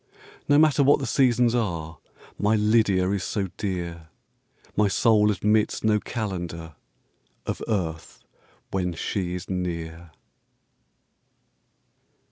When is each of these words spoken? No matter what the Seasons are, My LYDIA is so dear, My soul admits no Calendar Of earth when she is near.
No 0.49 0.57
matter 0.57 0.81
what 0.81 0.97
the 0.97 1.05
Seasons 1.05 1.53
are, 1.53 1.99
My 2.39 2.55
LYDIA 2.55 3.07
is 3.11 3.23
so 3.23 3.49
dear, 3.55 4.07
My 4.75 4.87
soul 4.87 5.29
admits 5.29 5.83
no 5.83 5.99
Calendar 5.99 6.73
Of 7.45 7.61
earth 7.67 8.19
when 8.71 8.93
she 8.93 9.35
is 9.35 9.47
near. 9.47 10.09